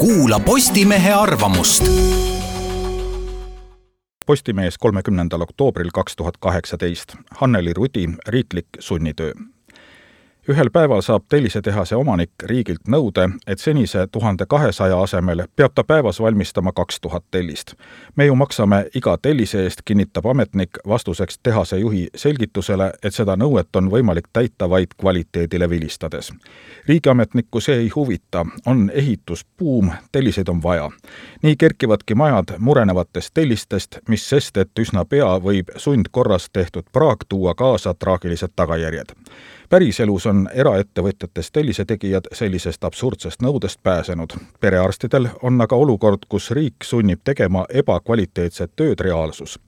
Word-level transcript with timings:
kuula 0.00 0.40
Postimehe 0.40 1.12
arvamust. 1.12 1.84
Postimees 4.26 4.78
kolmekümnendal 4.78 5.40
oktoobril 5.40 5.90
kaks 5.94 6.16
tuhat 6.16 6.36
kaheksateist. 6.40 7.16
Hanneli 7.30 7.72
Rudi 7.72 8.08
riiklik 8.28 8.66
sunnitöö 8.78 9.32
ühel 10.48 10.70
päeval 10.72 11.00
saab 11.00 11.22
tellisetehase 11.28 11.96
omanik 11.96 12.30
riigilt 12.42 12.88
nõude, 12.88 13.28
et 13.46 13.58
senise 13.58 14.06
tuhande 14.12 14.46
kahesaja 14.48 15.02
asemel 15.02 15.44
peab 15.56 15.74
ta 15.74 15.84
päevas 15.84 16.20
valmistama 16.20 16.72
kaks 16.72 17.00
tuhat 17.00 17.24
tellist. 17.30 17.74
me 18.16 18.26
ju 18.26 18.34
maksame 18.34 18.86
iga 18.94 19.18
tellise 19.22 19.62
eest, 19.62 19.82
kinnitab 19.84 20.26
ametnik 20.26 20.78
vastuseks 20.88 21.38
tehase 21.42 21.78
juhi 21.78 22.08
selgitusele, 22.14 22.92
et 23.02 23.14
seda 23.14 23.36
nõuet 23.36 23.76
on 23.76 23.90
võimalik 23.90 24.28
täita 24.32 24.70
vaid 24.70 24.86
kvaliteedile 25.00 25.70
vilistades. 25.70 26.32
riigiametnikku 26.88 27.60
see 27.60 27.76
ei 27.76 27.88
huvita, 27.88 28.46
on 28.66 28.90
ehitusbuum, 28.94 29.90
telliseid 30.12 30.48
on 30.48 30.62
vaja. 30.62 30.90
nii 31.42 31.56
kerkivadki 31.56 32.14
majad 32.14 32.56
murenevatest 32.58 33.34
tellistest, 33.34 33.98
mis 34.08 34.28
sest, 34.28 34.56
et 34.56 34.70
üsna 34.78 35.04
pea 35.04 35.38
võib 35.38 35.68
sundkorras 35.76 36.48
tehtud 36.52 36.84
praak 36.92 37.24
tuua 37.28 37.54
kaasa 37.54 37.94
traagilised 37.94 38.50
tagajärjed 38.56 39.12
päriselus 39.70 40.26
on 40.26 40.48
eraettevõtjatest 40.54 41.52
tellisetegijad 41.52 42.24
sellisest 42.32 42.84
absurdsest 42.84 43.42
nõudest 43.42 43.78
pääsenud. 43.82 44.32
perearstidel 44.60 45.28
on 45.42 45.60
aga 45.60 45.76
olukord, 45.76 46.18
kus 46.28 46.50
riik 46.50 46.84
sunnib 46.84 47.20
tegema 47.24 47.64
ebakvaliteetset 47.74 48.72
tööd 48.76 49.00
reaalsus. 49.00 49.58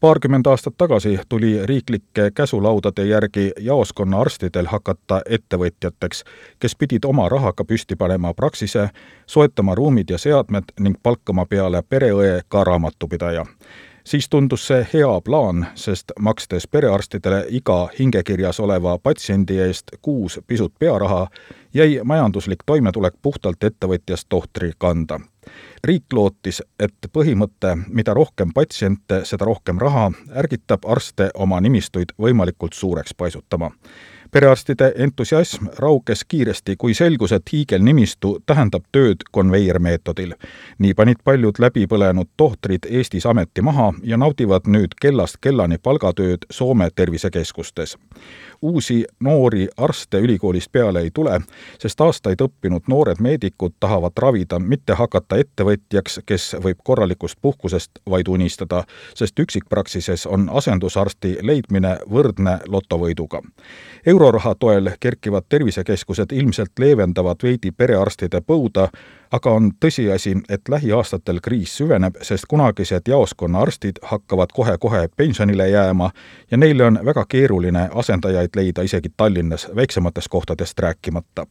paarkümmend 0.00 0.46
aastat 0.46 0.74
tagasi 0.76 1.18
tuli 1.28 1.66
riiklike 1.66 2.30
käsulaudade 2.34 3.06
järgi 3.06 3.52
jaoskonna 3.60 4.20
arstidel 4.20 4.66
hakata 4.66 5.22
ettevõtjateks, 5.30 6.24
kes 6.58 6.76
pidid 6.76 7.04
oma 7.04 7.28
rahaga 7.28 7.64
püsti 7.64 7.96
panema 7.96 8.34
praksise, 8.34 8.88
soetama 9.26 9.74
ruumid 9.74 10.10
ja 10.10 10.18
seadmed 10.18 10.64
ning 10.80 10.96
palkama 11.02 11.46
peale 11.46 11.82
pereõe 11.82 12.40
ka 12.48 12.64
raamatupidaja 12.64 13.46
siis 14.06 14.28
tundus 14.28 14.66
see 14.66 14.86
hea 14.92 15.20
plaan, 15.24 15.66
sest 15.74 16.12
makstes 16.20 16.66
perearstidele 16.66 17.44
iga 17.48 17.88
hingekirjas 17.98 18.60
oleva 18.60 18.98
patsiendi 18.98 19.58
eest 19.58 19.96
kuus 20.02 20.40
pisut 20.46 20.72
pearaha, 20.78 21.26
jäi 21.74 22.00
majanduslik 22.04 22.62
toimetulek 22.66 23.14
puhtalt 23.22 23.64
ettevõtjast 23.64 24.26
tohtri 24.28 24.72
kanda. 24.78 25.20
riik 25.84 26.04
lootis, 26.12 26.62
et 26.80 27.06
põhimõte, 27.12 27.76
mida 27.88 28.14
rohkem 28.14 28.52
patsiente, 28.54 29.24
seda 29.24 29.44
rohkem 29.44 29.78
raha, 29.78 30.10
ärgitab 30.32 30.84
arste 30.88 31.30
oma 31.34 31.60
nimistuid 31.60 32.16
võimalikult 32.18 32.72
suureks 32.72 33.14
paisutama 33.14 33.70
perearstide 34.34 34.92
entusiasm 34.96 35.66
rauges 35.78 36.24
kiiresti, 36.24 36.76
kui 36.76 36.94
selgus, 36.94 37.32
et 37.32 37.42
hiigelnimistu 37.52 38.42
tähendab 38.46 38.82
tööd 38.92 39.22
konveiermeetodil. 39.30 40.34
nii 40.78 40.94
panid 40.94 41.20
paljud 41.24 41.58
läbipõlenud 41.58 42.26
tohtrid 42.36 42.88
Eestis 42.90 43.26
ameti 43.26 43.62
maha 43.62 43.92
ja 44.02 44.16
naudivad 44.16 44.66
nüüd 44.66 44.96
kellast 45.00 45.36
kellani 45.40 45.78
palgatööd 45.78 46.46
Soome 46.50 46.88
tervisekeskustes. 46.94 47.96
uusi 48.62 49.04
noori 49.20 49.68
arste 49.76 50.18
ülikoolist 50.18 50.72
peale 50.72 51.00
ei 51.00 51.10
tule, 51.14 51.40
sest 51.78 52.00
aastaid 52.00 52.40
õppinud 52.40 52.82
noored 52.88 53.20
meedikud 53.20 53.72
tahavad 53.80 54.12
ravida, 54.18 54.58
mitte 54.58 54.92
hakata 54.92 55.36
ettevõtjaks, 55.36 56.20
kes 56.26 56.56
võib 56.64 56.78
korralikust 56.84 57.38
puhkusest 57.42 57.90
vaid 58.10 58.28
unistada, 58.28 58.84
sest 59.14 59.38
üksikpraksises 59.38 60.26
on 60.26 60.50
asendusarsti 60.52 61.38
leidmine 61.42 61.98
võrdne 62.10 62.58
lotovõiduga 62.66 63.40
euroraha 64.24 64.54
toel 64.54 64.90
kerkivad 65.00 65.42
tervisekeskused 65.48 66.32
ilmselt 66.32 66.78
leevendavad 66.78 67.36
veidi 67.42 67.72
perearstide 67.72 68.40
põuda, 68.40 68.88
aga 69.32 69.50
on 69.50 69.70
tõsiasi, 69.84 70.32
et 70.48 70.68
lähiaastatel 70.68 71.40
kriis 71.44 71.76
süveneb, 71.76 72.16
sest 72.22 72.48
kunagised 72.48 73.08
jaoskonna 73.08 73.60
arstid 73.60 74.00
hakkavad 74.02 74.54
kohe-kohe 74.54 75.08
pensionile 75.16 75.68
jääma 75.68 76.10
ja 76.50 76.56
neile 76.56 76.84
on 76.84 76.98
väga 77.04 77.26
keeruline 77.28 77.88
asendajaid 77.94 78.56
leida 78.56 78.82
isegi 78.82 79.12
Tallinnas, 79.16 79.68
väiksematest 79.76 80.28
kohtadest 80.28 80.78
rääkimata 80.78 81.46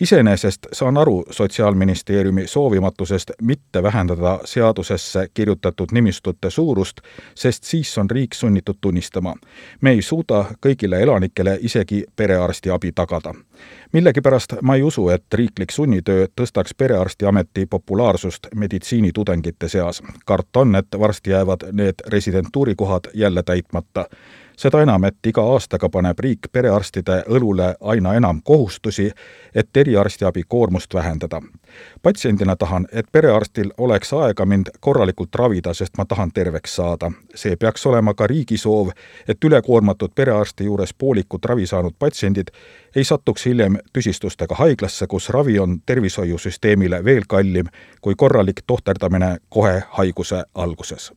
iseenesest 0.00 0.66
saan 0.72 0.96
aru 0.96 1.24
Sotsiaalministeeriumi 1.30 2.46
soovimatusest 2.46 3.30
mitte 3.42 3.82
vähendada 3.82 4.38
seadusesse 4.44 5.28
kirjutatud 5.34 5.88
nimistute 5.92 6.50
suurust, 6.50 7.00
sest 7.34 7.64
siis 7.64 7.98
on 7.98 8.10
riik 8.10 8.34
sunnitud 8.34 8.74
tunnistama. 8.80 9.34
me 9.80 9.90
ei 9.90 10.02
suuda 10.02 10.44
kõigile 10.66 11.02
elanikele 11.02 11.58
isegi 11.60 12.04
perearstiabi 12.16 12.92
tagada. 12.92 13.34
millegipärast 13.92 14.54
ma 14.62 14.74
ei 14.74 14.82
usu, 14.82 15.08
et 15.08 15.24
riiklik 15.34 15.70
sunnitöö 15.70 16.26
tõstaks 16.40 16.74
perearstiameti 16.78 17.66
populaarsust 17.66 18.46
meditsiinitudengite 18.54 19.68
seas. 19.68 20.02
karta 20.24 20.60
on, 20.60 20.76
et 20.76 20.86
varsti 20.98 21.30
jäävad 21.30 21.72
need 21.72 21.94
residentuurikohad 22.06 23.10
jälle 23.14 23.42
täitmata 23.42 24.06
seda 24.60 24.82
enam, 24.82 25.04
et 25.08 25.26
iga 25.26 25.42
aastaga 25.54 25.88
paneb 25.88 26.18
riik 26.20 26.50
perearstide 26.52 27.22
õlule 27.32 27.72
aina 27.80 28.12
enam 28.18 28.42
kohustusi, 28.44 29.08
et 29.54 29.76
eriarstiabi 29.76 30.42
koormust 30.48 30.94
vähendada. 30.94 31.40
patsiendina 32.02 32.56
tahan, 32.56 32.86
et 32.92 33.06
perearstil 33.12 33.70
oleks 33.78 34.12
aega 34.12 34.46
mind 34.46 34.66
korralikult 34.80 35.34
ravida, 35.34 35.74
sest 35.74 35.96
ma 35.98 36.04
tahan 36.04 36.32
terveks 36.32 36.76
saada. 36.76 37.12
see 37.34 37.56
peaks 37.56 37.86
olema 37.86 38.14
ka 38.14 38.26
riigi 38.26 38.56
soov, 38.56 38.90
et 39.28 39.44
ülekoormatud 39.44 40.10
perearsti 40.14 40.64
juures 40.64 40.94
poolikut 40.94 41.44
ravi 41.44 41.66
saanud 41.66 41.94
patsiendid 41.98 42.50
ei 42.96 43.04
satuks 43.04 43.46
hiljem 43.46 43.78
tüsistustega 43.92 44.54
haiglasse, 44.54 45.06
kus 45.06 45.28
ravi 45.28 45.58
on 45.58 45.80
tervishoiusüsteemile 45.86 47.04
veel 47.04 47.22
kallim 47.28 47.66
kui 48.00 48.14
korralik 48.14 48.60
tohterdamine 48.66 49.36
kohe 49.48 49.82
haiguse 49.90 50.44
alguses 50.54 51.08